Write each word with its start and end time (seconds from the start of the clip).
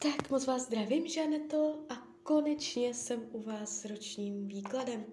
Tak 0.00 0.30
moc 0.30 0.46
vás 0.46 0.62
zdravím, 0.62 1.08
Žaneto, 1.08 1.78
a 1.88 1.94
konečně 2.22 2.94
jsem 2.94 3.28
u 3.32 3.42
vás 3.42 3.80
s 3.80 3.84
ročním 3.84 4.48
výkladem. 4.48 5.04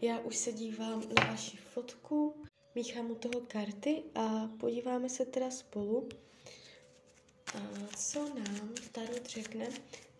Já 0.00 0.18
už 0.18 0.36
se 0.36 0.52
dívám 0.52 1.02
na 1.18 1.30
vaši 1.30 1.56
fotku, 1.56 2.42
míchám 2.74 3.10
u 3.10 3.14
toho 3.14 3.40
karty 3.48 4.02
a 4.14 4.48
podíváme 4.60 5.08
se 5.08 5.24
teda 5.26 5.50
spolu, 5.50 6.08
co 7.96 8.28
nám 8.28 8.74
Tarot 8.92 9.26
řekne 9.26 9.68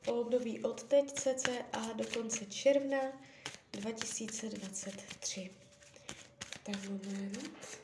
o 0.06 0.12
období 0.20 0.62
od 0.62 0.82
teď 0.82 1.12
cca 1.12 1.92
do 1.96 2.04
konce 2.14 2.46
června 2.46 3.00
2023. 3.72 5.50
Tak 6.62 6.88
moment. 6.88 7.81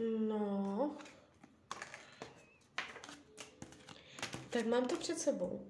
No. 0.00 0.96
Tak 4.50 4.66
mám 4.66 4.88
to 4.88 4.96
před 4.96 5.18
sebou. 5.18 5.66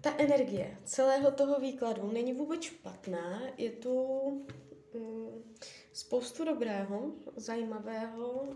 Ta 0.00 0.14
energie 0.18 0.78
celého 0.84 1.30
toho 1.30 1.60
výkladu 1.60 2.12
není 2.12 2.32
vůbec 2.32 2.62
špatná, 2.62 3.42
je 3.56 3.70
tu 3.70 4.46
mm, 4.94 5.54
spoustu 5.92 6.44
dobrého, 6.44 7.12
zajímavého, 7.36 8.48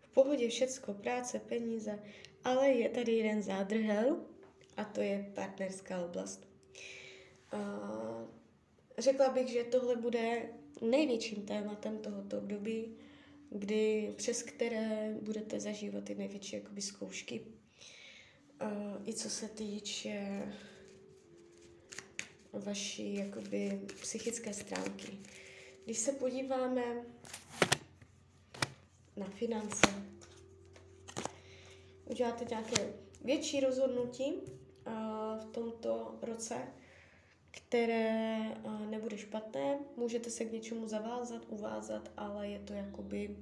v 0.00 0.08
pohodě 0.14 0.48
všecko, 0.48 0.94
práce, 0.94 1.38
peníze, 1.38 2.02
ale 2.44 2.68
je 2.68 2.88
tady 2.88 3.12
jeden 3.12 3.42
zádrhel 3.42 4.16
a 4.76 4.84
to 4.84 5.00
je 5.00 5.32
partnerská 5.34 6.04
oblast. 6.04 6.48
Řekla 8.98 9.28
bych, 9.28 9.48
že 9.48 9.64
tohle 9.64 9.96
bude 9.96 10.42
největším 10.80 11.42
tématem 11.42 11.98
tohoto 11.98 12.38
období, 12.38 12.96
kdy, 13.50 14.14
přes 14.16 14.42
které 14.42 15.14
budete 15.22 15.60
zažívat 15.60 16.04
ty 16.04 16.14
největší 16.14 16.56
jakoby, 16.56 16.82
zkoušky. 16.82 17.46
I 19.06 19.14
co 19.14 19.30
se 19.30 19.48
týče 19.48 20.42
vaší 22.52 23.14
jakoby, 23.14 23.80
psychické 24.00 24.54
stránky. 24.54 25.18
Když 25.84 25.98
se 25.98 26.12
podíváme 26.12 26.82
na 29.16 29.26
finance, 29.26 29.86
uděláte 32.04 32.44
nějaké 32.50 32.92
větší 33.24 33.60
rozhodnutí 33.60 34.32
v 35.38 35.44
tomto 35.52 36.18
roce, 36.22 36.54
které 37.56 38.38
uh, 38.64 38.86
nebude 38.86 39.18
špatné. 39.18 39.78
Můžete 39.96 40.30
se 40.30 40.44
k 40.44 40.52
něčemu 40.52 40.88
zavázat, 40.88 41.46
uvázat, 41.48 42.10
ale 42.16 42.48
je 42.48 42.58
to 42.58 42.72
jakoby 42.72 43.36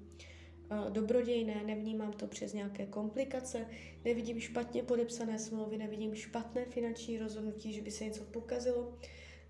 uh, 0.70 0.90
dobrodějné, 0.90 1.62
nevnímám 1.64 2.12
to 2.12 2.26
přes 2.26 2.52
nějaké 2.52 2.86
komplikace, 2.86 3.66
nevidím 4.04 4.40
špatně 4.40 4.82
podepsané 4.82 5.38
smlouvy, 5.38 5.78
nevidím 5.78 6.14
špatné 6.14 6.64
finanční 6.64 7.18
rozhodnutí, 7.18 7.72
že 7.72 7.82
by 7.82 7.90
se 7.90 8.04
něco 8.04 8.24
pokazilo. 8.24 8.98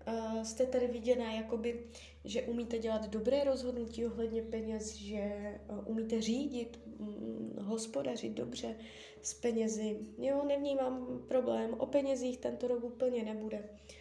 Uh, 0.07 0.43
jste 0.43 0.65
tady 0.65 0.87
viděná, 0.87 1.31
jakoby, 1.33 1.83
že 2.25 2.41
umíte 2.41 2.79
dělat 2.79 3.09
dobré 3.09 3.43
rozhodnutí 3.43 4.05
ohledně 4.05 4.41
peněz, 4.41 4.95
že 4.95 5.59
umíte 5.85 6.21
řídit, 6.21 6.79
um, 6.97 7.53
hospodařit 7.61 8.33
dobře 8.33 8.75
s 9.21 9.33
penězi. 9.33 9.99
Jo, 10.17 10.45
nevnímám 10.47 11.23
problém, 11.27 11.73
o 11.77 11.85
penězích 11.85 12.37
tento 12.37 12.67
rok 12.67 12.83
úplně 12.83 13.23
nebude. 13.23 13.57
Uh, 13.57 13.95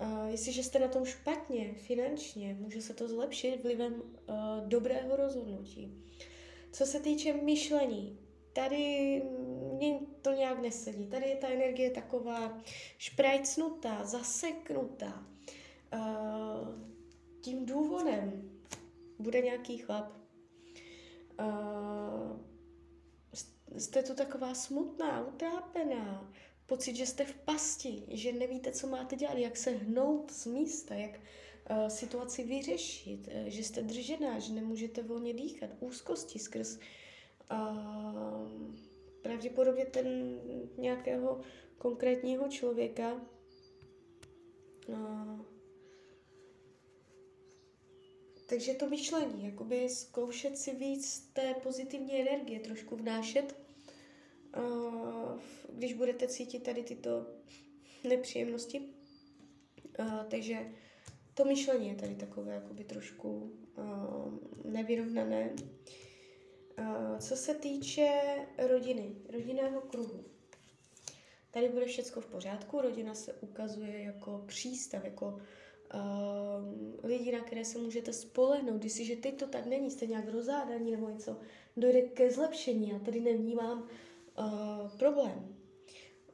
Uh, 0.00 0.26
jestliže 0.26 0.62
jste 0.62 0.78
na 0.78 0.88
tom 0.88 1.04
špatně 1.04 1.74
finančně, 1.74 2.56
může 2.60 2.82
se 2.82 2.94
to 2.94 3.08
zlepšit 3.08 3.62
vlivem 3.62 3.94
uh, 3.94 4.04
dobrého 4.66 5.16
rozhodnutí. 5.16 6.04
Co 6.72 6.86
se 6.86 7.00
týče 7.00 7.32
myšlení, 7.32 8.18
tady 8.52 9.22
mě 9.76 10.00
to 10.22 10.32
nějak 10.32 10.62
nesedí. 10.62 11.06
Tady 11.06 11.28
je 11.28 11.36
ta 11.36 11.48
energie 11.48 11.90
taková 11.90 12.58
šprajcnutá, 12.98 14.04
zaseknutá. 14.04 15.26
Uh, 15.94 16.68
tím 17.40 17.66
důvodem 17.66 18.50
bude 19.18 19.40
nějaký 19.40 19.78
chlap. 19.78 20.12
Uh, 21.40 22.40
jste 23.76 24.02
tu 24.02 24.14
taková 24.14 24.54
smutná, 24.54 25.26
utrápená, 25.26 26.32
pocit, 26.68 26.96
že 26.96 27.06
jste 27.06 27.24
v 27.24 27.34
pasti, 27.34 28.02
že 28.08 28.32
nevíte, 28.32 28.72
co 28.72 28.86
máte 28.86 29.16
dělat, 29.16 29.38
jak 29.38 29.56
se 29.56 29.70
hnout 29.70 30.30
z 30.30 30.46
místa, 30.46 30.94
jak 30.94 31.20
uh, 31.70 31.88
situaci 31.88 32.44
vyřešit, 32.44 33.28
uh, 33.28 33.46
že 33.46 33.64
jste 33.64 33.82
držená, 33.82 34.38
že 34.38 34.52
nemůžete 34.52 35.02
volně 35.02 35.32
dýchat, 35.32 35.70
úzkosti 35.80 36.38
skrz 36.38 36.78
uh, 37.52 38.48
pravděpodobně 39.22 39.86
ten 39.86 40.40
nějakého 40.76 41.40
konkrétního 41.78 42.48
člověka. 42.48 43.20
Uh, 44.88 45.40
takže 48.48 48.74
to 48.74 48.88
myšlení, 48.88 49.44
jakoby 49.44 49.88
zkoušet 49.88 50.58
si 50.58 50.74
víc 50.74 51.30
té 51.32 51.54
pozitivní 51.62 52.20
energie, 52.20 52.60
trošku 52.60 52.96
vnášet 52.96 53.67
když 55.72 55.92
budete 55.94 56.28
cítit 56.28 56.62
tady 56.62 56.82
tyto 56.82 57.26
nepříjemnosti. 58.08 58.82
Takže 60.30 60.66
to 61.34 61.44
myšlení 61.44 61.88
je 61.88 61.94
tady 61.94 62.14
takové 62.14 62.54
jakoby 62.54 62.84
trošku 62.84 63.52
nevyrovnané. 64.64 65.50
Co 67.18 67.36
se 67.36 67.54
týče 67.54 68.08
rodiny, 68.68 69.16
rodinného 69.32 69.80
kruhu, 69.80 70.24
tady 71.50 71.68
bude 71.68 71.86
všechno 71.86 72.22
v 72.22 72.26
pořádku, 72.26 72.80
rodina 72.80 73.14
se 73.14 73.32
ukazuje 73.32 74.02
jako 74.02 74.44
přístav, 74.46 75.04
jako 75.04 75.26
uh, 75.94 77.04
lidi, 77.04 77.32
na 77.32 77.40
které 77.40 77.64
se 77.64 77.78
můžete 77.78 78.12
spolehnout. 78.12 78.80
Když 78.80 78.92
si, 78.92 79.04
že 79.04 79.16
teď 79.16 79.38
to 79.38 79.46
tak 79.46 79.66
není, 79.66 79.90
jste 79.90 80.06
nějak 80.06 80.28
rozádaní 80.28 80.90
nebo 80.90 81.08
něco, 81.08 81.36
dojde 81.76 82.02
ke 82.02 82.30
zlepšení. 82.30 82.88
Já 82.88 82.98
tady 82.98 83.20
nevnímám 83.20 83.88
uh, 84.38 84.98
problém. 84.98 85.56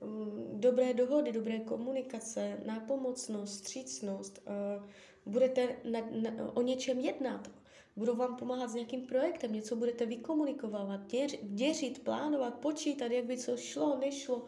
Um, 0.00 0.60
dobré 0.60 0.94
dohody, 0.94 1.32
dobré 1.32 1.60
komunikace, 1.60 2.60
nápomocnost, 2.65 3.54
střícnost, 3.54 4.42
uh, 4.47 4.84
budete 5.26 5.76
na, 5.84 6.00
na, 6.00 6.56
o 6.56 6.62
něčem 6.62 7.00
jednat, 7.00 7.50
budou 7.97 8.16
vám 8.16 8.37
pomáhat 8.37 8.70
s 8.70 8.75
nějakým 8.75 9.06
projektem, 9.06 9.53
něco 9.53 9.76
budete 9.76 10.06
vykomunikovat, 10.06 11.00
děřit, 11.42 12.04
plánovat, 12.04 12.54
počítat, 12.54 13.12
jak 13.12 13.25
by 13.25 13.38
co 13.38 13.56
šlo, 13.56 13.98
nešlo, 13.98 14.47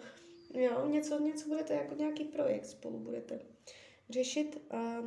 jo, 0.54 0.86
něco, 0.86 1.18
něco 1.22 1.48
budete 1.48 1.74
jako 1.74 1.94
nějaký 1.94 2.24
projekt 2.24 2.66
spolu 2.66 2.98
budete 2.98 3.40
řešit. 4.10 4.62
A 4.70 5.02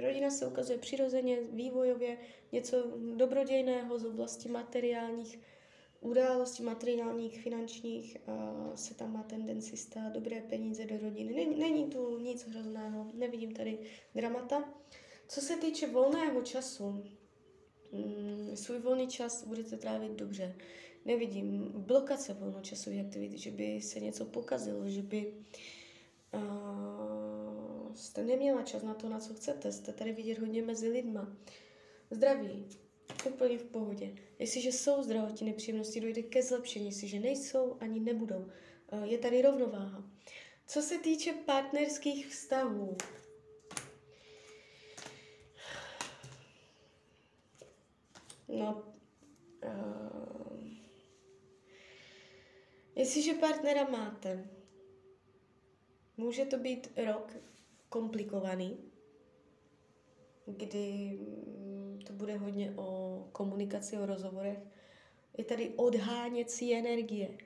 rodina 0.00 0.30
se 0.30 0.46
ukazuje 0.46 0.78
přirozeně, 0.78 1.40
vývojově, 1.40 2.18
něco 2.52 2.76
dobrodějného 3.16 3.98
z 3.98 4.04
oblasti 4.04 4.48
materiálních 4.48 5.38
události 6.04 6.62
materiálních, 6.62 7.42
finančních 7.42 8.16
se 8.74 8.94
tam 8.94 9.12
má 9.12 9.22
tendenci 9.22 9.76
stát 9.76 10.12
dobré 10.12 10.40
peníze 10.40 10.84
do 10.84 10.98
rodiny. 10.98 11.54
Není, 11.58 11.86
tu 11.90 12.18
nic 12.18 12.46
hrozného, 12.46 13.10
nevidím 13.14 13.54
tady 13.54 13.78
dramata. 14.14 14.74
Co 15.28 15.40
se 15.40 15.56
týče 15.56 15.86
volného 15.86 16.42
času, 16.42 17.04
mm, 17.92 18.56
svůj 18.56 18.78
volný 18.78 19.08
čas 19.08 19.46
budete 19.46 19.76
trávit 19.76 20.12
dobře. 20.12 20.54
Nevidím 21.04 21.72
blokace 21.76 22.34
volnočasové 22.34 23.00
aktivity, 23.00 23.38
že 23.38 23.50
by 23.50 23.80
se 23.80 24.00
něco 24.00 24.24
pokazilo, 24.24 24.88
že 24.88 25.02
by 25.02 25.34
jste 27.94 28.24
neměla 28.24 28.62
čas 28.62 28.82
na 28.82 28.94
to, 28.94 29.08
na 29.08 29.20
co 29.20 29.34
chcete. 29.34 29.72
Jste 29.72 29.92
tady 29.92 30.12
vidět 30.12 30.38
hodně 30.38 30.62
mezi 30.62 30.88
lidma. 30.88 31.36
Zdraví, 32.10 32.66
Úplně 33.26 33.58
v 33.58 33.64
pohodě. 33.64 34.14
Jestliže 34.38 34.72
jsou 34.72 35.02
zdravotní 35.02 35.46
nepříjemnosti, 35.46 36.00
dojde 36.00 36.22
ke 36.22 36.42
zlepšení, 36.42 36.86
jestliže 36.86 37.20
nejsou, 37.20 37.76
ani 37.80 38.00
nebudou. 38.00 38.50
Eh, 38.92 39.06
je 39.06 39.18
tady 39.18 39.42
rovnováha. 39.42 40.04
Co 40.66 40.82
se 40.82 40.98
týče 40.98 41.32
partnerských 41.32 42.26
vztahů, 42.26 42.96
no, 48.48 48.82
uh, 49.64 50.68
jestliže 52.96 53.34
partnera 53.34 53.84
máte, 53.84 54.48
může 56.16 56.44
to 56.44 56.58
být 56.58 56.98
rok 57.06 57.36
komplikovaný, 57.88 58.78
kdy 60.46 61.18
bude 62.24 62.36
hodně 62.36 62.72
o 62.76 63.28
komunikaci, 63.32 63.98
o 63.98 64.06
rozhovorech. 64.06 64.58
Je 65.38 65.44
tady 65.44 65.72
odháněcí 65.76 66.74
energie. 66.74 67.38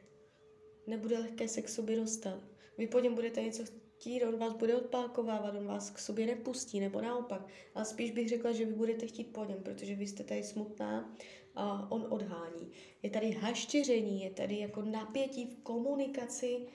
Nebude 0.86 1.18
lehké 1.18 1.48
se 1.48 1.62
k 1.62 1.68
sobě 1.68 1.96
dostat. 1.96 2.40
Vy 2.78 2.86
po 2.86 2.98
něm 2.98 3.14
budete 3.14 3.42
něco 3.42 3.64
chtít, 3.64 4.24
on 4.24 4.38
vás 4.38 4.52
bude 4.52 4.76
odpálkovávat, 4.76 5.54
on 5.54 5.66
vás 5.66 5.90
k 5.90 5.98
sobě 5.98 6.26
nepustí, 6.26 6.80
nebo 6.80 7.00
naopak. 7.00 7.46
Ale 7.74 7.84
spíš 7.84 8.10
bych 8.10 8.28
řekla, 8.28 8.52
že 8.52 8.64
vy 8.64 8.72
budete 8.72 9.06
chtít 9.06 9.32
po 9.32 9.44
něm, 9.44 9.62
protože 9.62 9.94
vy 9.94 10.06
jste 10.06 10.24
tady 10.24 10.42
smutná 10.42 11.16
a 11.54 11.90
on 11.90 12.06
odhání. 12.10 12.70
Je 13.02 13.10
tady 13.10 13.30
haštěření, 13.30 14.22
je 14.22 14.30
tady 14.30 14.58
jako 14.58 14.82
napětí 14.82 15.46
v 15.46 15.62
komunikaci, 15.62 16.66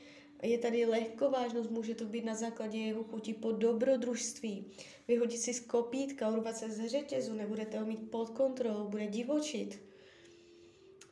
je 0.44 0.58
tady 0.58 0.86
lehkovážnost, 0.86 1.72
může 1.72 1.96
to 1.96 2.06
být 2.06 2.26
na 2.26 2.36
základě 2.36 2.78
jeho 2.78 3.04
chuti 3.04 3.34
po 3.34 3.52
dobrodružství. 3.52 4.72
Vyhodit 5.08 5.40
si 5.40 5.54
z 5.54 5.60
kopítka, 5.60 6.30
urvat 6.30 6.58
se 6.58 6.70
z 6.70 6.90
řetězu, 6.90 7.34
nebudete 7.34 7.80
ho 7.80 7.86
mít 7.86 8.12
pod 8.12 8.30
kontrolou, 8.30 8.88
bude 8.88 9.08
divočit. 9.08 9.80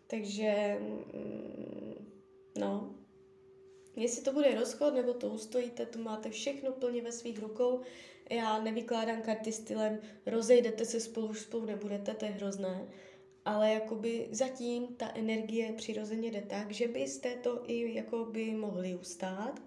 Takže, 0.08 0.78
mm, 0.80 2.06
no, 2.60 2.96
jestli 3.96 4.22
to 4.22 4.34
bude 4.34 4.56
rozchod 4.56 4.94
nebo 4.94 5.14
to 5.14 5.30
ustojíte, 5.30 5.86
to 5.86 6.00
máte 6.00 6.30
všechno 6.30 6.72
plně 6.72 7.02
ve 7.02 7.12
svých 7.12 7.40
rukou. 7.40 7.82
Já 8.30 8.64
nevykládám 8.64 9.22
karty 9.22 9.52
stylem 9.52 10.00
rozejdete 10.26 10.86
se 10.86 11.00
spolu, 11.00 11.34
spolu 11.34 11.66
nebudete, 11.66 12.14
to 12.14 12.26
je 12.26 12.32
hrozné 12.32 12.88
ale 13.46 13.74
jakoby 13.74 14.28
zatím 14.32 14.96
ta 14.96 15.12
energie 15.16 15.74
přirozeně 15.74 16.32
jde 16.32 16.42
tak, 16.42 16.72
že 16.72 16.88
byste 16.88 17.36
to 17.36 17.64
i 17.68 17.94
jakoby 17.94 18.52
mohli 18.52 18.96
ustát, 18.96 19.62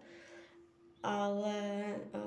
ale 1.03 1.85
uh, 2.15 2.21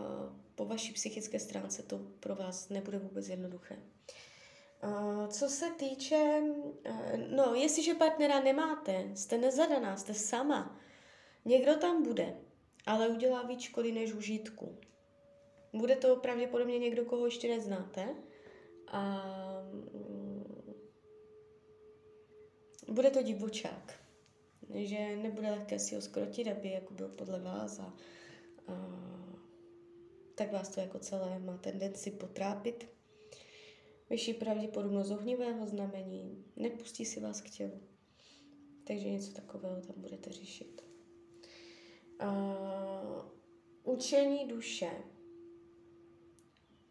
po 0.56 0.66
vaší 0.66 0.94
psychické 0.94 1.40
stránce 1.40 1.84
to 1.84 2.00
pro 2.20 2.36
vás 2.36 2.70
nebude 2.70 3.00
vůbec 3.00 3.30
jednoduché. 3.30 3.78
Uh, 4.84 5.28
co 5.28 5.50
se 5.50 5.66
týče, 5.72 6.42
uh, 6.90 7.18
no, 7.36 7.54
jestliže 7.56 7.94
partnera 7.94 8.40
nemáte, 8.40 9.12
jste 9.16 9.38
nezadaná, 9.38 9.98
jste 9.98 10.14
sama, 10.14 10.80
někdo 11.46 11.76
tam 11.76 12.04
bude, 12.04 12.38
ale 12.86 13.08
udělá 13.08 13.44
víc 13.44 13.62
škody 13.62 13.92
než 13.92 14.14
užitku. 14.14 14.78
Bude 15.74 15.96
to 15.96 16.16
pravděpodobně 16.16 16.80
někdo, 16.80 17.06
koho 17.06 17.26
ještě 17.26 17.48
neznáte. 17.48 18.16
A 18.88 19.24
bude 22.90 23.10
to 23.10 23.24
divočák, 23.24 24.00
že 24.74 25.16
nebude 25.16 25.52
lehké 25.52 25.80
si 25.80 25.96
ho 25.96 26.02
skrotit, 26.02 26.48
aby 26.48 26.70
jako 26.72 26.94
byl 26.94 27.10
podle 27.10 27.40
vás 27.40 27.80
a, 27.80 27.94
a 28.68 28.74
tak 30.36 30.52
vás 30.52 30.70
to 30.70 30.80
jako 30.80 31.00
celé 31.00 31.40
má 31.40 31.58
tendenci 31.58 32.12
potrápit. 32.12 32.90
Vyšší 34.10 34.34
pravděpodobnost 34.34 35.12
ohnivého 35.12 35.68
znamení, 35.68 36.46
nepustí 36.56 37.06
si 37.06 37.20
vás 37.20 37.42
k 37.42 37.50
tělu. 37.50 37.82
Takže 38.84 39.10
něco 39.10 39.34
takového 39.34 39.82
tam 39.82 39.96
budete 39.98 40.32
řešit. 40.32 40.82
Uh, 42.22 43.22
učení 43.84 44.48
duše. 44.48 44.92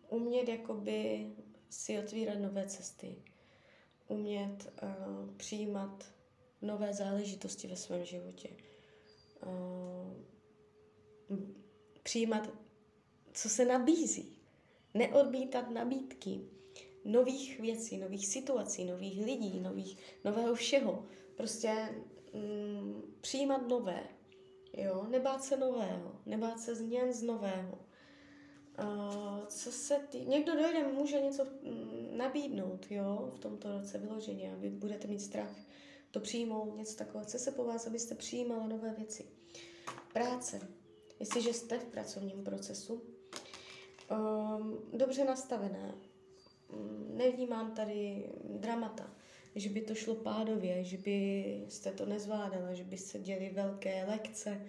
Umět 0.09 0.49
jakoby 0.49 1.31
si 1.71 1.99
otvírat 1.99 2.39
nové 2.39 2.67
cesty 2.67 3.23
umět 4.09 4.73
uh, 4.83 5.37
přijímat 5.37 6.05
nové 6.63 6.95
záležitosti 6.95 7.69
ve 7.69 7.77
svém 7.77 8.05
životě. 8.05 8.49
Uh, 9.47 11.39
přijímat, 12.03 12.51
co 13.33 13.49
se 13.49 13.65
nabízí. 13.65 14.39
Neodmítat 14.95 15.71
nabídky 15.71 16.41
nových 17.05 17.61
věcí, 17.61 17.99
nových 17.99 18.27
situací, 18.27 18.85
nových 18.85 19.25
lidí, 19.25 19.61
nových, 19.61 19.99
nového 20.25 20.55
všeho. 20.55 21.05
Prostě 21.37 21.89
um, 22.33 23.03
přijímat 23.21 23.69
nové. 23.69 24.03
Jo? 24.73 25.07
Nebát 25.11 25.45
se 25.45 25.57
nového, 25.57 26.21
nebát 26.27 26.61
se 26.61 26.75
změn 26.75 27.13
z 27.13 27.23
nového. 27.23 27.79
Uh, 28.83 29.47
co 29.47 29.73
se 29.73 29.99
tý... 30.11 30.21
Někdo 30.21 30.55
dojde, 30.55 30.89
může 30.89 31.21
něco 31.21 31.45
mm, 31.45 31.96
nabídnout, 32.17 32.87
jo, 32.91 33.33
v 33.37 33.39
tomto 33.39 33.79
roce 33.79 33.99
vyloženě 33.99 34.53
a 34.53 34.57
vy 34.57 34.71
budete 34.71 35.09
mít 35.09 35.21
strach 35.21 35.67
to 36.11 36.21
přijmout, 36.21 36.77
něco 36.77 36.97
takového. 36.97 37.25
Chce 37.25 37.39
se 37.39 37.51
po 37.51 37.65
vás, 37.65 37.87
abyste 37.87 38.15
přijímala 38.15 38.67
nové 38.67 38.95
věci. 38.99 39.25
Práce. 40.13 40.69
Jestliže 41.21 41.53
jste 41.53 41.79
v 41.79 41.85
pracovním 41.85 42.45
procesu, 42.45 43.03
um, 44.11 44.79
dobře 44.93 45.25
nastavené, 45.25 45.95
um, 46.73 47.17
nevnímám 47.17 47.75
tady 47.75 48.25
dramata, 48.45 49.11
že 49.55 49.69
by 49.69 49.81
to 49.81 49.95
šlo 49.95 50.15
pádově, 50.15 50.85
že 50.85 50.97
byste 50.97 51.93
to 51.93 52.07
nezvládala, 52.07 52.75
že 52.75 52.85
by 52.85 52.99
se 52.99 53.19
děly 53.19 53.51
velké 53.55 54.05
lekce, 54.05 54.67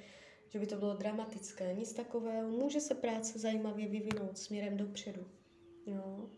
že 0.50 0.60
by 0.60 0.68
to 0.68 0.76
bylo 0.76 0.94
dramatické, 0.94 1.74
nic 1.74 1.94
takového. 1.94 2.50
Může 2.50 2.80
se 2.80 2.96
práce 2.96 3.40
zajímavě 3.40 3.88
vyvinout 3.88 4.38
směrem 4.38 4.78
dopředu. 4.78 5.28
Jo? 5.86 6.30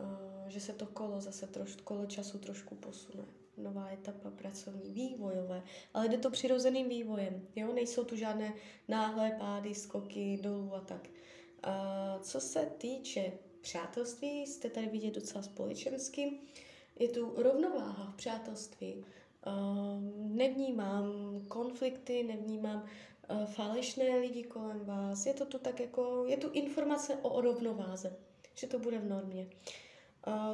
Uh, 0.00 0.48
že 0.48 0.60
se 0.60 0.72
to 0.72 0.86
kolo 0.86 1.20
zase 1.20 1.46
troš, 1.46 1.76
kolo 1.76 2.06
času 2.06 2.38
trošku 2.38 2.74
posune. 2.74 3.24
Nová 3.56 3.88
etapa 3.92 4.30
pracovní, 4.30 4.92
vývojové, 4.92 5.62
ale 5.94 6.08
jde 6.08 6.18
to 6.18 6.30
přirozeným 6.30 6.88
vývojem. 6.88 7.42
Jo? 7.56 7.72
Nejsou 7.72 8.04
tu 8.04 8.16
žádné 8.16 8.54
náhlé 8.88 9.36
pády, 9.38 9.74
skoky 9.74 10.38
dolů 10.42 10.74
a 10.74 10.80
tak. 10.80 11.08
Uh, 11.66 12.22
co 12.22 12.40
se 12.40 12.72
týče 12.78 13.32
přátelství, 13.60 14.46
jste 14.46 14.70
tady 14.70 14.86
vidět 14.86 15.14
docela 15.14 15.42
společensky. 15.42 16.40
Je 16.98 17.08
tu 17.08 17.34
rovnováha 17.36 18.10
v 18.10 18.16
přátelství. 18.16 19.04
Uh, 19.46 19.52
nevnímám 20.36 21.12
konflikty, 21.48 22.22
nevnímám 22.22 22.88
Eh, 23.28 23.46
falešné 23.46 24.16
lidi 24.16 24.42
kolem 24.42 24.84
vás. 24.84 25.26
Je 25.26 25.34
to 25.34 25.46
tu 25.46 25.58
tak 25.58 25.80
jako, 25.80 26.24
je 26.28 26.36
tu 26.36 26.50
informace 26.50 27.16
o 27.22 27.40
rovnováze, 27.40 28.16
že 28.54 28.66
to 28.66 28.78
bude 28.78 28.98
v 28.98 29.04
normě. 29.04 29.46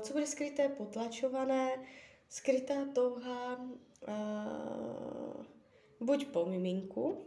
Co 0.00 0.12
bude 0.12 0.26
skryté, 0.26 0.68
potlačované, 0.68 1.86
skrytá 2.28 2.74
touha 2.94 3.56
uh, 3.56 5.44
buď 6.00 6.26
po 6.26 6.46
miminku, 6.46 7.26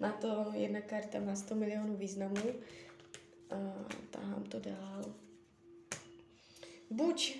má 0.00 0.12
to 0.12 0.46
jedna 0.52 0.80
karta, 0.80 1.20
má 1.20 1.36
100 1.36 1.54
milionů 1.54 1.96
významů, 1.96 2.42
uh, 2.44 3.88
tahám 4.10 4.44
to 4.44 4.60
dál. 4.60 5.04
Buď 6.90 7.36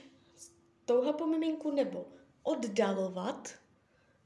touha 0.85 1.13
po 1.13 1.27
miminku, 1.27 1.71
nebo 1.71 2.07
oddalovat 2.43 3.55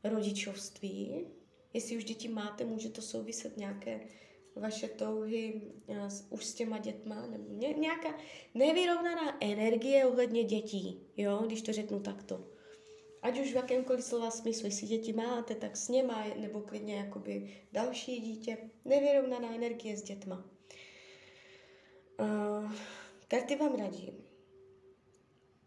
rodičovství, 0.04 1.26
Jestli 1.72 1.96
už 1.96 2.04
děti 2.04 2.28
máte, 2.28 2.64
může 2.64 2.88
to 2.88 3.02
souviset 3.02 3.56
nějaké 3.56 4.00
vaše 4.56 4.88
touhy 4.88 5.62
uh, 5.86 5.96
už 6.30 6.44
s 6.44 6.54
těma 6.54 6.78
dětma, 6.78 7.26
nebo 7.26 7.44
ně, 7.48 7.68
nějaká 7.68 8.18
nevyrovnaná 8.54 9.44
energie 9.44 10.06
ohledně 10.06 10.44
dětí, 10.44 11.06
jo, 11.16 11.42
když 11.46 11.62
to 11.62 11.72
řeknu 11.72 12.00
takto. 12.00 12.48
Ať 13.22 13.40
už 13.40 13.52
v 13.52 13.56
jakémkoliv 13.56 14.04
slova 14.04 14.30
smyslu, 14.30 14.66
jestli 14.66 14.86
děti 14.86 15.12
máte, 15.12 15.54
tak 15.54 15.76
s 15.76 15.88
něma, 15.88 16.24
nebo 16.40 16.60
klidně 16.60 16.96
jakoby 16.96 17.62
další 17.72 18.20
dítě, 18.20 18.58
nevyrovnaná 18.84 19.54
energie 19.54 19.96
s 19.96 20.02
dětma. 20.02 20.44
Uh, 22.20 22.72
karty 23.28 23.56
vám 23.56 23.78
radím, 23.78 24.24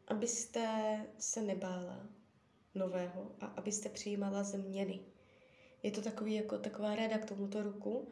abyste 0.08 0.68
se 1.18 1.42
nebála 1.42 2.10
nového 2.76 3.36
a 3.40 3.46
abyste 3.46 3.90
přijímala 3.90 4.44
změny 4.44 5.00
je 5.86 5.92
to 5.92 6.02
takový, 6.02 6.34
jako 6.34 6.58
taková 6.58 6.96
rada 6.96 7.18
k 7.18 7.26
tomuto 7.26 7.64
ruku. 7.64 8.08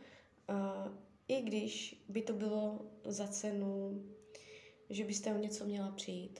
I 1.27 1.41
když 1.41 2.03
by 2.09 2.21
to 2.21 2.33
bylo 2.33 2.85
za 3.05 3.27
cenu, 3.27 4.03
že 4.89 5.03
byste 5.03 5.33
o 5.33 5.37
něco 5.37 5.65
měla 5.65 5.91
přijít, 5.91 6.39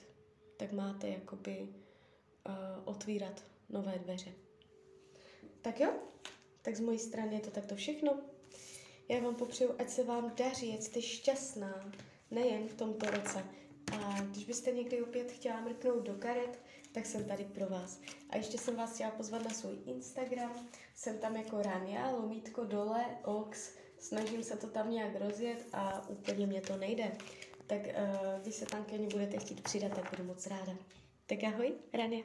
tak 0.56 0.72
máte 0.72 1.08
jakoby 1.08 1.68
uh, 1.68 2.54
otvírat 2.84 3.44
nové 3.68 3.98
dveře. 3.98 4.32
Tak 5.62 5.80
jo, 5.80 5.92
tak 6.62 6.76
z 6.76 6.80
mojí 6.80 6.98
strany 6.98 7.34
je 7.34 7.40
to 7.40 7.50
takto 7.50 7.76
všechno. 7.76 8.20
Já 9.08 9.20
vám 9.20 9.34
popřeju, 9.34 9.74
ať 9.78 9.88
se 9.88 10.04
vám 10.04 10.34
daří, 10.36 10.74
ať 10.74 10.82
jste 10.82 11.02
šťastná, 11.02 11.92
nejen 12.30 12.68
v 12.68 12.74
tomto 12.74 13.10
roce. 13.10 13.44
A 13.92 14.22
když 14.22 14.44
byste 14.44 14.72
někdy 14.72 15.02
opět 15.02 15.32
chtěla 15.32 15.60
mrknout 15.60 16.02
do 16.06 16.14
karet, 16.14 16.60
tak 16.92 17.06
jsem 17.06 17.24
tady 17.24 17.44
pro 17.44 17.66
vás. 17.66 18.00
A 18.30 18.36
ještě 18.36 18.58
jsem 18.58 18.76
vás 18.76 18.94
chtěla 18.94 19.10
pozvat 19.10 19.44
na 19.44 19.50
svůj 19.50 19.78
Instagram, 19.86 20.68
jsem 20.94 21.18
tam 21.18 21.36
jako 21.36 21.62
Rania, 21.62 22.10
lomítko 22.10 22.64
dole, 22.64 23.18
ox, 23.24 23.72
snažím 24.04 24.42
se 24.42 24.56
to 24.56 24.66
tam 24.66 24.90
nějak 24.90 25.20
rozjet 25.20 25.66
a 25.72 26.08
úplně 26.08 26.46
mě 26.46 26.60
to 26.60 26.76
nejde. 26.76 27.12
Tak 27.66 27.80
uh, 27.80 28.42
když 28.42 28.54
se 28.54 28.66
tam 28.66 28.84
ke 28.84 28.98
mně 28.98 29.08
budete 29.08 29.36
chtít 29.36 29.60
přidat, 29.60 29.94
tak 29.94 30.10
budu 30.10 30.24
moc 30.24 30.46
ráda. 30.46 30.72
Tak 31.26 31.44
ahoj, 31.44 31.72
Rania. 31.92 32.22